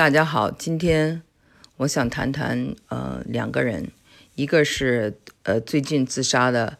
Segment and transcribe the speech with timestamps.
[0.00, 1.20] 大家好，今天
[1.76, 3.92] 我想谈谈呃两个人，
[4.34, 6.78] 一个是呃最近自杀的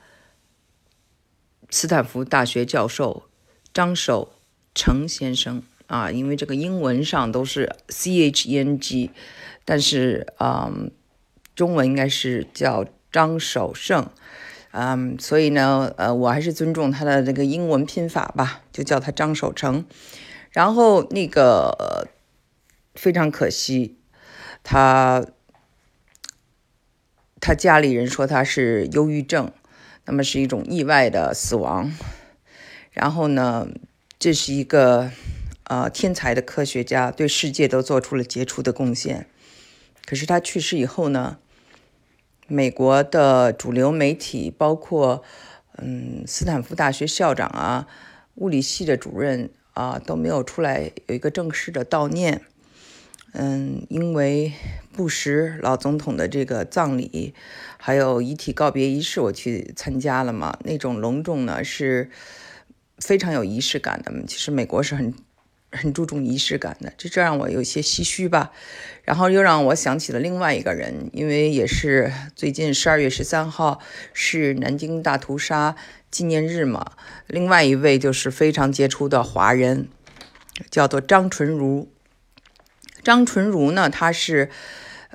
[1.69, 3.25] 斯坦福大学教授
[3.75, 4.33] 张守
[4.75, 5.63] 成先生。
[5.87, 9.11] 啊，因为这个英文上都是 C H E N G，
[9.67, 10.73] 但是啊
[11.55, 14.09] 中文应该是叫张守胜，
[14.71, 19.85] 嗯，所以呢呃我还是尊重他的这个英文拼法吧，就叫他张守成，
[20.53, 22.00] 然后那个。
[22.95, 23.99] 非常可惜，
[24.63, 25.25] 他
[27.41, 29.53] 他家里人说他是忧郁症，
[30.05, 31.93] 那么是一种意外的死亡。
[32.91, 33.69] 然后呢，
[34.19, 35.11] 这是一个
[35.65, 39.27] 呃天才的科学家，对世界都做出了杰出的贡献。
[40.05, 41.39] 可是他去世以后呢，
[42.49, 45.23] 美国的主流媒体，包括
[45.79, 47.87] 嗯斯坦福大学校长啊、
[48.35, 52.43] 物理系的主任啊，都没有出来有一个正式的悼念。
[53.33, 54.53] 嗯，因为
[54.93, 57.33] 布什老总统的这个葬礼，
[57.79, 60.59] 还有遗体告别仪式，我去参加了嘛。
[60.65, 62.11] 那种隆重呢，是
[62.99, 64.13] 非常有仪式感的。
[64.27, 65.15] 其实美国是很
[65.71, 68.51] 很注重仪式感的，这这让我有些唏嘘吧。
[69.05, 73.79] 然后又让我想起了另外一个人，因为也是最近十二月十三号
[74.13, 75.77] 是南京大屠杀
[76.11, 76.93] 纪念日嘛。
[77.29, 79.87] 另外一位就是非常杰出的华人，
[80.69, 81.89] 叫做张纯如。
[83.03, 83.89] 张纯如呢？
[83.89, 84.51] 他是，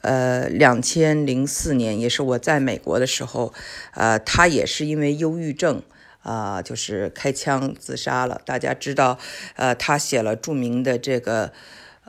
[0.01, 3.53] 呃，两千零四年，也是我在美国的时候，
[3.93, 5.81] 呃，他也是因为忧郁症，
[6.21, 8.41] 啊，就是开枪自杀了。
[8.45, 9.19] 大家知道，
[9.55, 11.53] 呃，他写了著名的这个，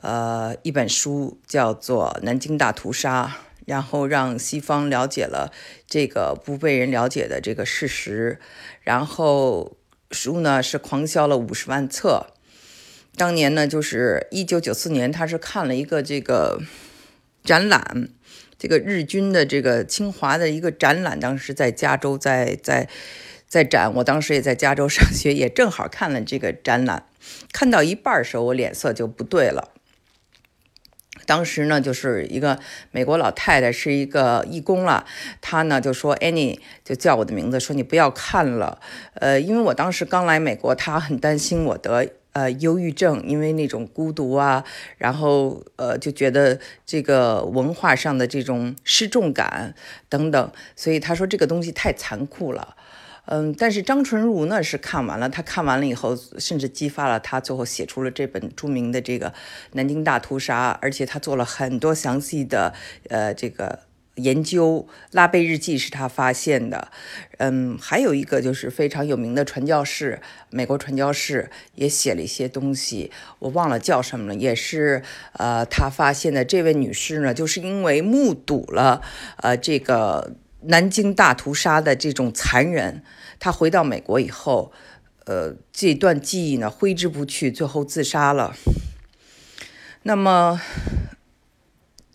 [0.01, 3.25] 呃，一本书，叫做《南京大屠杀》，
[3.65, 5.51] 然后让西方了解了
[5.87, 8.39] 这个不被人了解的这个事实。
[8.81, 9.77] 然后
[10.11, 12.27] 书呢是狂销了五十万册。
[13.17, 16.61] 当年呢，就是一九九四年，他是看了一个这个
[17.43, 18.09] 展览，
[18.59, 22.87] 这个日军的这个清华的一个展览，当时在加州在在
[23.47, 27.07] 在展，我当时也在加州上学，也正好看了这个展览，
[27.51, 29.71] 看到一半的时候，我脸色就不对了。
[31.25, 32.59] 当时呢，就是一个
[32.91, 35.07] 美国老太太，是一个义工了，
[35.41, 38.79] 她呢就说：“Annie，就叫我的名字，说你不要看了，
[39.15, 42.07] 呃，因为我当时刚来美国，她很担心我得。”
[42.37, 44.63] 呃，忧郁症，因为那种孤独啊，
[44.99, 49.73] 然后呃，就觉得这个文化上的这种失重感
[50.07, 52.75] 等等，所以他说这个东西太残酷了。
[53.25, 59.33] 嗯，但是张纯如呢是看完了，他看完了以后，甚至激发了他最后写出了这本著名的这个
[59.71, 62.71] 南京大屠杀，而且他做了很多详细的
[63.09, 63.86] 呃这个。
[64.17, 66.91] 研究拉贝日记是他发现的，
[67.37, 70.19] 嗯，还有一个就是非常有名的传教士，
[70.49, 76.43] 美国传教士也写了一些东西，我忘了叫什么了，也是呃他发现的。
[76.43, 79.01] 这位女士呢，就是因为目睹了
[79.37, 83.03] 呃这个南京大屠杀的这种残忍，
[83.39, 84.71] 她回到美国以后，
[85.25, 88.55] 呃这段记忆呢挥之不去，最后自杀了。
[90.03, 90.59] 那么。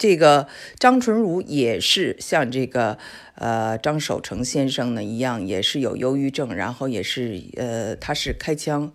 [0.02, 0.48] 这个
[0.80, 2.98] 张纯如也是像这个
[3.36, 8.92] 呃张守成先生呢一样，也是有忧郁症，然后也是呃他是开枪，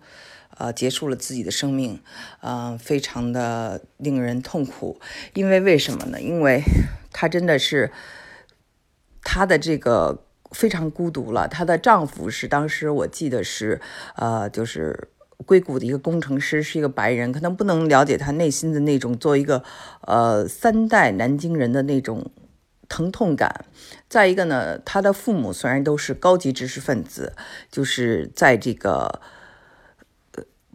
[0.58, 2.02] 呃结束了自己的生命，
[2.40, 5.00] 呃非常的令人痛苦。
[5.32, 6.20] 因为为什么呢？
[6.20, 6.62] 因为
[7.10, 7.90] 她真的是
[9.22, 11.48] 她的这个非常孤独了。
[11.48, 13.80] 她的丈夫是当时我记得是
[14.16, 15.08] 呃就是。
[15.46, 19.62] 硅谷的一个工程师是一个白人，可能不能了解他内心的那种做一个
[20.00, 22.30] 呃三代南京人的那种
[22.88, 23.64] 疼痛感。
[24.08, 27.34] 再一个呢，他的父母虽然都是高级知识分子，
[27.70, 29.20] 就是在这个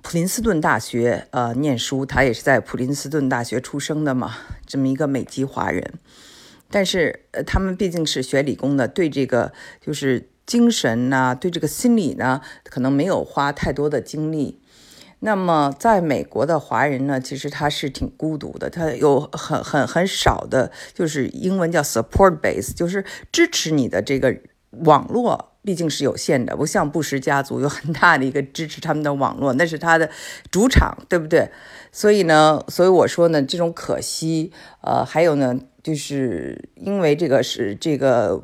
[0.02, 5.94] 普林斯顿大学呃念书，他也是在普林斯顿大学出生的嘛，这么一个美籍华人。
[6.72, 10.30] 但是呃，他们毕竟是学理工的，对这个就是。
[10.46, 14.60] 精神呐，对这个心理呢，可能没有花太多的精力。
[15.26, 24.36] 那么，在美国的华人呢，其实他是挺孤独的，他有很很很少的，就是英文叫 support base，就是支持你的这个
[24.82, 30.10] 网络，毕竟是有限的，不像布什家族有很大的一个支持他们的网络，那是他的
[30.52, 31.50] 主场，对不对？
[31.94, 34.52] 所以呢，所以我说呢，这种可惜，
[34.82, 38.44] 呃，还有呢，就是因为这个是这个。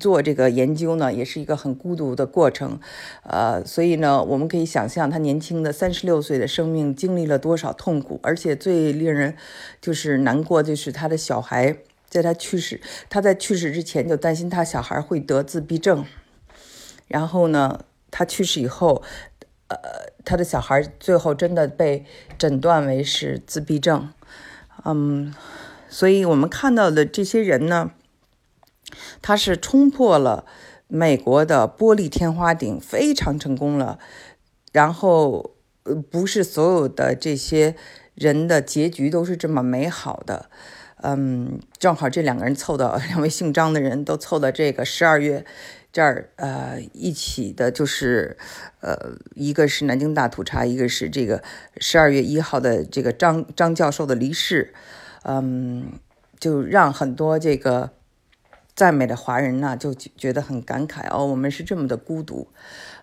[0.00, 2.80] 做这个研究呢，也是一个很孤独的过程，
[3.22, 9.36] 呃，所以呢，我们可以想象他年轻的三十六岁的生命经历了多少痛苦，而且最令人
[9.80, 11.76] 就是难过，就是他的小孩
[12.08, 16.04] 在他去世，他在去世之前就担心他小孩会得自闭症，
[17.06, 19.02] 然后呢，他去世以后，
[19.68, 19.76] 呃，
[20.24, 22.04] 他的小孩最后真的被
[22.36, 24.10] 诊断为是自闭症。
[24.84, 25.34] 嗯，
[25.88, 27.90] 所以我们看到的这些人呢，
[29.20, 30.44] 他是冲破了
[30.86, 33.98] 美国的玻璃天花顶，非常成功了。
[34.72, 35.54] 然后，
[35.84, 37.74] 呃，不是所有的这些
[38.14, 40.50] 人的结局都是这么美好的。
[41.00, 45.46] 嗯，正好这两个人凑到，两位姓张的人都凑到这个十二月
[45.92, 48.36] 这儿，呃，一起的，就是，
[48.80, 51.40] 呃，一个是南京大屠杀，一个是这个
[51.76, 54.74] 十二月一号的这个张张教授的离世，
[55.22, 55.92] 嗯，
[56.40, 57.92] 就让很多这个
[58.78, 62.46] 在美的华人呢就觉得很感慨哦，我们是这么的孤独。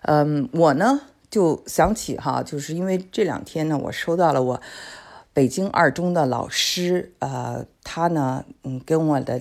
[0.04, 4.62] 嗯，我呢就想起哈，就是因为这两天呢，我收到了我。
[5.34, 9.38] 北京二中的老师，呃，他呢，嗯，跟我的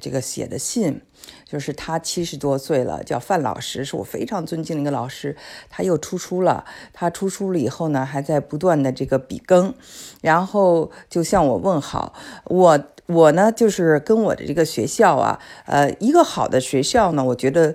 [0.00, 1.02] 这个写的信，
[1.44, 5.36] 就是他七十多岁了，叫范老师，是我非常尊敬的一个老师。
[5.68, 9.74] 他又出书了，他出书了以后呢，还在不断的这个笔耕，
[10.20, 12.14] 然后就向我问好。
[12.44, 17.74] 我我呢，就是跟我的这个学校啊，呃，一个好的学校呢，我觉得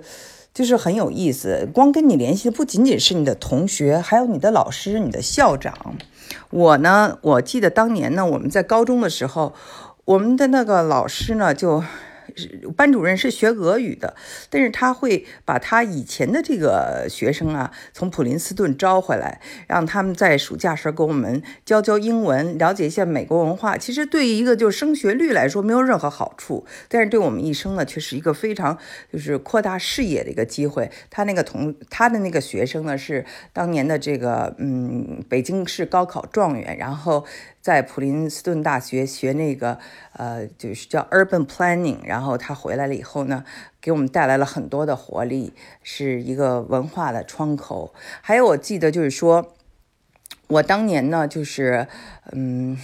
[0.52, 1.68] 就是很有意思。
[1.72, 5.96] 光跟你联系的不仅仅是你的同学，还有你的老师、你的校长。
[6.50, 9.54] 我呢，我记得当年呢，我们在高中的时候，
[10.04, 11.82] 我们的那个老师呢就。
[12.76, 14.14] 班主任是学俄语的，
[14.50, 23.76] 但是他会把他以前的这个学生啊，从普林斯顿招回来，让他们在暑假时候给我们教教英文，了解一下美国文化。
[23.76, 28.78] 其实对于一个就是升学率来说没有任何好处，但是对我们一生呢，却是一个非常
[29.12, 30.90] 就是扩大视野的一个机会。
[31.10, 37.24] 他那个同他的那个学生呢，是当年的这个嗯北京市高考状元，然后。
[37.60, 39.78] 在普林斯顿大学学那个，
[40.14, 42.17] 呃，就是叫 urban planning 然后。
[42.18, 43.44] 然后他回来了以后呢，
[43.80, 45.52] 给我们带来了很多的活力，
[45.84, 47.94] 是一个文化的窗口。
[48.20, 49.54] 还有我记得就是说，
[50.48, 51.86] 我当年呢，就是，
[52.32, 52.76] 嗯，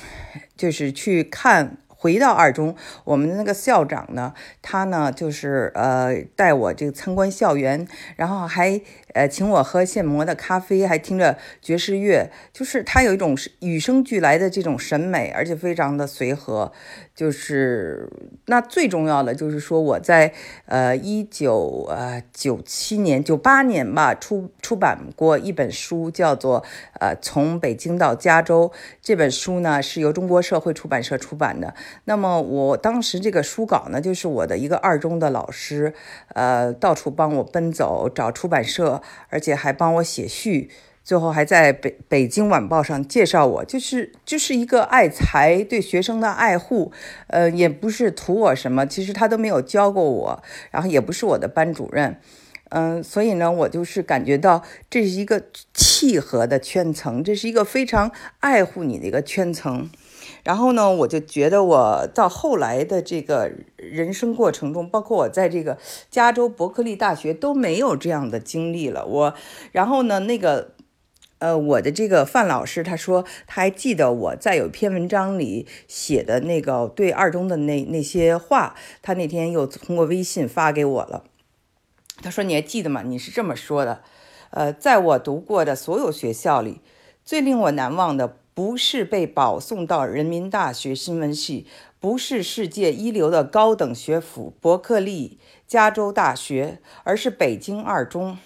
[0.56, 1.78] 就是去看。
[1.88, 8.78] 回到二中，我们的那个校长呢，他呢就是呃带我这个参观校园，然后还
[9.14, 16.72] 呃请我喝现磨的咖啡，还听着爵士乐，就是他有一种与生俱来的这种审美，而且非常的随和。
[17.14, 18.08] 就是
[18.46, 20.34] 那最重要的就是说，我在
[20.66, 26.64] 呃一九呃九七年九八年吧出出版过一本书，叫做
[26.98, 28.72] 呃从北京到加州。
[29.00, 31.72] 这本书呢是由中国社会出版社出版的。
[32.06, 35.94] 那么我当时这个书稿呢，就是我的一个二中的老师，
[36.34, 40.68] 呃到处帮我奔走找出版社，而且还帮我写序。
[41.04, 46.90] 最后还在北北京晚报上介绍我，就是就是一个爱才，对学生的爱护，
[47.26, 52.18] 呃，也不是图我什么，其实他都没有教过我，然后也不是我的班主任，
[52.70, 55.42] 嗯，所以呢，我就是感觉到这是一个
[55.74, 58.10] 契合的圈层，这是一个非常
[58.40, 59.90] 爱护你的一个圈层，
[60.42, 65.76] 然后呢，我就觉得我到后来的这个人生过程中，包括我在这个
[66.10, 69.34] 加州伯克利大学都没有这样的经历了，我，
[69.70, 70.70] 然后呢，那个。
[71.44, 81.24] 呃，我的这个范老师他说他还记得我在有一篇文章里写的那个对二中的那那些话，他那天又通过微信发给我了。
[82.22, 83.02] 他说你还记得吗？
[83.02, 84.00] 你是这么说的，
[84.52, 86.80] 呃，在我读过的所有学校里，
[87.22, 91.66] 最令我难忘的不是被保送到人民大学新闻系，
[92.00, 95.38] 不是世界一流的高等学府伯克利。
[95.66, 98.38] 加州大学，而是北京二中。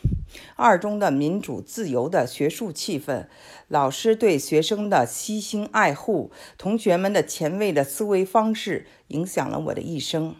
[0.56, 3.26] 二中的民主自由的学术气氛，
[3.68, 10.36] 老师对学生的悉心爱护，同学们的前卫的思维方式，影响了我的一生。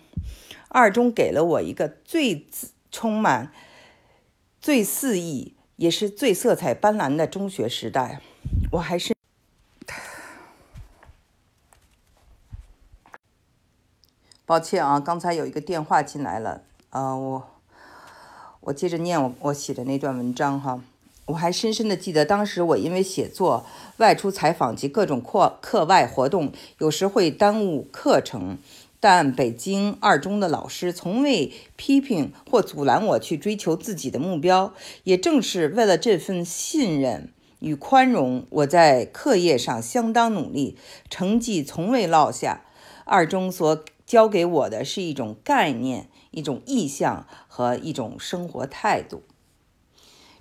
[0.68, 2.47] 二中给了我一个最
[2.90, 3.52] 充满、
[4.61, 8.21] 最肆意，也是最色彩斑斓的中学时代。
[8.73, 9.14] 我还是。
[14.45, 16.62] 抱歉啊，刚才有一个电话进来了。
[16.88, 17.58] 呃，我
[18.69, 20.83] 我接着念我我写的那段文章哈。
[21.25, 23.65] 我还深深的记得，当时我因为写作、
[23.97, 28.59] 外出采访及各种课课外活动，有时会耽误课程，
[29.01, 34.75] 但北京二中的老师从未批评或阻拦我去追求自己的目标。
[35.05, 40.77] 也正是为了这份信任与宽容，我在课业上相当努力，
[41.09, 42.65] 成绩从未落下。
[43.05, 49.23] 二中所教给我的是一种概念、一种意向和一种生活态度。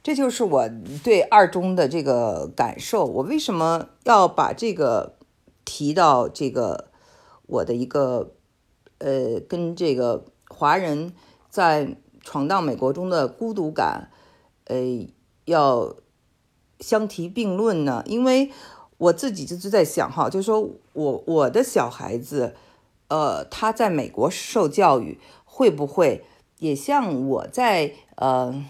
[0.03, 0.69] 这就是我
[1.03, 3.05] 对二中的这个感受。
[3.05, 5.17] 我为什么要把这个
[5.65, 6.91] 提到这个
[7.45, 8.31] 我的一个
[8.99, 11.13] 呃，跟这个华人
[11.49, 14.09] 在闯荡美国中的孤独感，
[14.65, 14.77] 呃，
[15.45, 15.95] 要
[16.79, 18.03] 相提并论呢？
[18.05, 18.51] 因为
[18.97, 22.55] 我自己就是在想哈，就是说我我的小孩子，
[23.09, 25.19] 呃，他在美国受教育
[25.57, 26.23] 会不会
[26.59, 28.63] 也像我在呃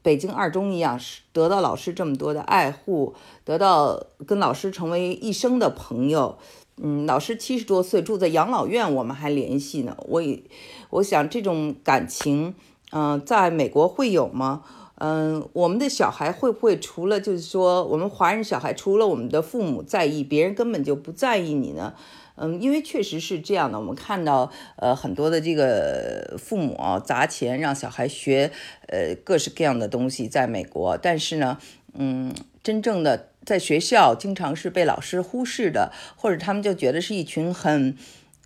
[0.00, 6.38] 北京二中一样，是得到老师这么多的爱护，得到跟老师成为一生的朋友。
[6.82, 9.94] 嗯，老师七十多岁住在养老院，我们还联系呢。
[10.08, 10.42] 我也
[10.88, 12.54] 我想这种感情，
[12.92, 14.62] 嗯，在美国会有吗？
[14.94, 21.92] 嗯，我们的小孩会不会除了就是说，我们华人小孩除了我们的父母在意，别人根本就不在意你呢？
[22.36, 28.50] 嗯，因为确实是这样的，我们看到呃很多的这个父母啊砸钱让小孩学
[28.88, 31.58] 呃各式各样的东西，在美国，但是呢，
[31.92, 37.96] 嗯，真正的在学校经常是被老师忽视的，或者他们就觉得是一群很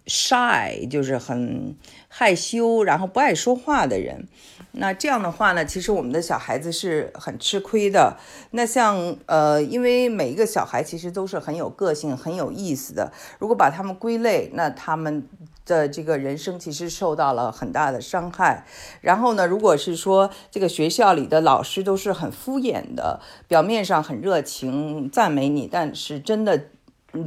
[0.06, 1.74] shy，就是很
[2.18, 4.26] 害羞，然后不爱说话的人。
[4.72, 8.16] 那这样的话呢，其实我们的小孩子是很吃亏的。
[8.50, 13.12] 那像呃，因为每一个小孩其实都是很有个性、很有意思的。
[13.38, 15.28] 如果把他们归类，那他们
[15.64, 18.66] 的这个人生其实受到了很大的伤害。
[19.00, 26.64] 然后呢，如果是说这个学校里的老师都是很敷衍的，表面上很热情赞美你，但是真的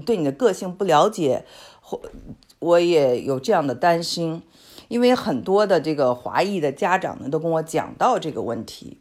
[0.06, 1.46] 对你的个性不了解，
[1.80, 2.02] 或
[2.60, 4.44] 我也有这样的担心。
[4.92, 8.98] 因为很多的这个华裔的家长呢，都跟我讲到这个问题，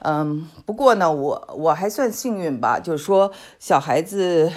[0.00, 3.30] 嗯，不过呢，我我还算幸运吧，就是说
[3.60, 4.50] 小孩子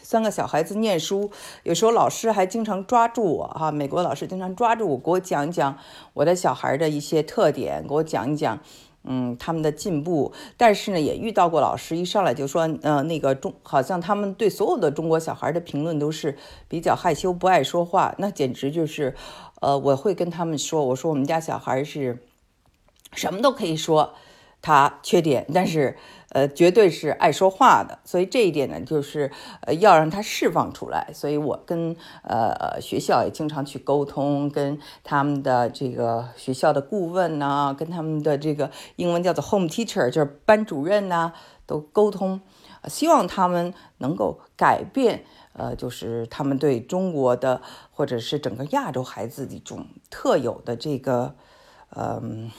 [0.00, 1.28] 三个小孩子念书，
[1.64, 5.76] 有时候老师还经常抓住我哈，美国老师经常抓住我，给我讲一讲
[6.14, 8.60] 我的小孩的一些特点，给我讲一讲。
[9.10, 19.14] 嗯，他们的进步，但是呢，也遇到过老师一上来就说，呃，那个中好像他们对所有的中国小孩的评论都是比较害羞，不爱说话，那简直就是，
[19.60, 22.18] 呃，我会跟他们说，我说我们家小孩是
[23.12, 24.14] 什么都可以说。
[24.60, 25.96] 他缺点，但是
[26.30, 31.12] 呃，绝对是爱说话的，所以这一点呢，就是呃，要让他释放出来。
[31.14, 41.32] 所以我跟呃学校也经常去沟通，跟他们的这个学校的顾问呐，跟他们的这个英文叫做 home teacher，就是班主任呐，
[41.64, 42.40] 都沟通，
[42.88, 45.24] 希望他们能够改变，
[45.58, 47.60] 呃，就是他们对中国的
[47.90, 51.34] 或者是整个亚洲孩子的一种特有的这个
[51.94, 52.50] 嗯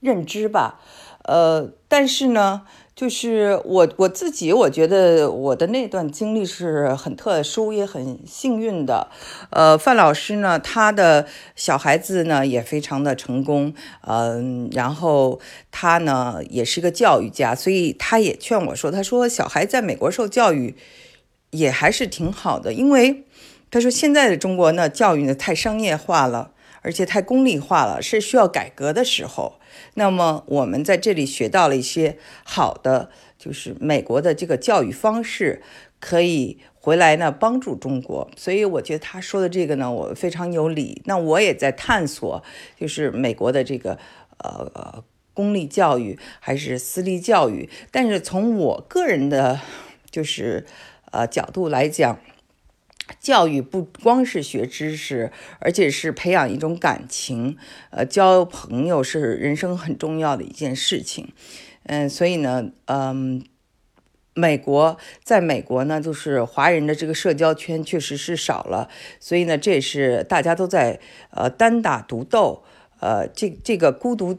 [0.00, 0.80] 认知吧。
[1.24, 2.62] 呃，但是呢，
[2.96, 9.06] 就是我我自己，我觉得我的那段经历是很特殊，也很幸运的。
[9.50, 15.38] 呃，范老师呢，他的小孩子呢也非常的成功，嗯，然后
[15.70, 20.74] 他呢也是个教育家，所以他也劝我说，他说小孩在美国受教育
[21.52, 23.24] 也还是挺好的，因为
[23.70, 29.60] 他说现在的中国呢教育呢太商业化了，而且太功利化了，是需要改革的时候。
[29.94, 35.62] 那么我们在这里学到了一些好的，就是美国的这个教育方式，
[36.00, 38.30] 可以回来呢帮助中国。
[38.36, 41.02] 所以我觉得他说的这个呢，我非常有理。
[41.04, 42.42] 那我也在探索，
[42.78, 43.98] 就是美国的这个
[44.38, 45.04] 呃
[45.34, 47.68] 公立教育还是私立教育。
[47.90, 49.60] 但是从我个人的，
[50.10, 50.66] 就是
[51.12, 52.18] 呃角度来讲。
[53.20, 57.58] 教育不光是学知识，而且是培养一种感情。
[57.90, 61.32] 呃，交朋友是人生很重要的一件事情。
[61.82, 63.44] 嗯，所以呢，嗯，
[64.34, 68.88] 美国在美国呢，就是华人的这个社交圈确实是少了。
[69.20, 70.98] 所以呢，这也是大家都在
[71.30, 72.62] 呃单打独斗，
[73.00, 74.38] 呃，这这个孤独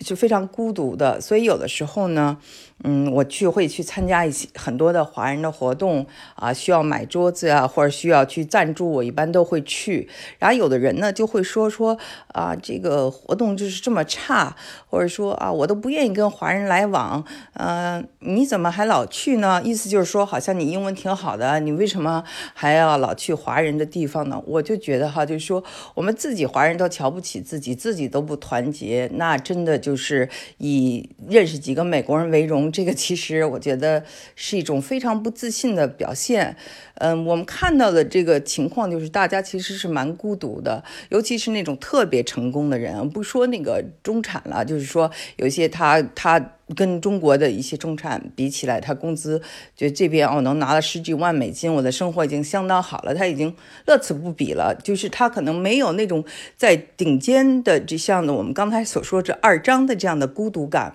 [0.00, 1.20] 是非常孤独的。
[1.20, 2.38] 所以有的时候呢。
[2.84, 10.08] 嗯，我去会去参加一些很多的华人的活动啊，需要买桌子啊，或者需要去赞助，我一般都会去。
[10.40, 11.96] 然后有的人呢就会说说
[12.28, 14.56] 啊，这个活动就是这么差，
[14.88, 19.62] 或者说啊，我都不愿意跟华人来往，嗯，你怎么还老去呢？
[19.62, 24.42] 意思就是说，好像你英文挺好的，你为什么还要老去华人的地方呢？
[24.44, 25.62] 我就觉得哈，就是说
[25.94, 32.71] 我们自己华人都瞧不起自己，自己都不团结，那真的就是以认识几个美国人为荣。
[32.72, 34.02] 这个其实我觉得
[34.34, 36.56] 是一种非常不自信的表现。
[36.96, 49.42] 嗯，我们看到的这个情况就是大家其实是蛮孤独的，尤其是那种特别成功的人，不说那个中产了，就是说有些他他跟中国的一些中产比起来，他工资
[49.74, 53.52] 就这边哦能拿了十几万美金，我的生活已经相当好了，他已经
[53.86, 54.72] 乐此不彼了。
[54.84, 56.24] 就是他可能没有那种
[56.56, 60.94] 在顶尖的这像我们刚才所说这二张的这样的孤独感。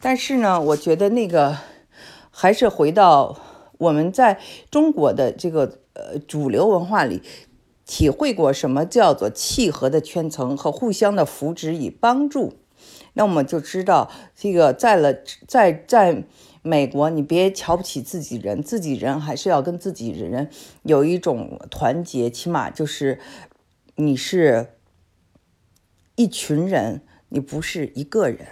[0.00, 1.58] 但是呢，我觉得那个
[2.30, 3.38] 还是回到
[3.78, 4.40] 我们在
[4.70, 7.22] 中国的这个呃主流文化里，
[7.84, 12.54] 体会过什么叫做契合的圈层和互相的扶持与帮助。
[13.12, 15.12] 那我们就知道，这个在了
[15.46, 16.24] 在在
[16.62, 20.48] 美国，你别瞧不起自己人，自己人还是要跟自己人
[20.84, 23.18] 有一种团结，起码就是
[23.96, 24.68] 你是
[26.14, 28.46] 一群人，你不是一个人。